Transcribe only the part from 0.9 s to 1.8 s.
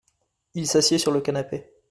sur le canapé.